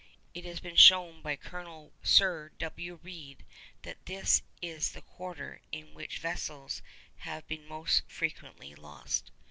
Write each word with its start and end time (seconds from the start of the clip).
It 0.33 0.45
has 0.45 0.59
been 0.59 0.77
shown 0.77 1.21
by 1.21 1.35
Colonel 1.35 1.93
Sir 2.01 2.49
W. 2.57 2.99
Reid 3.03 3.45
that 3.83 4.07
this 4.07 4.41
is 4.59 4.93
the 4.93 5.01
quarter 5.01 5.61
in 5.71 5.93
which 5.93 6.17
vessels 6.17 6.81
have 7.17 7.47
been 7.47 7.67
most 7.67 8.01
frequently 8.07 8.73
lost. 8.73 9.29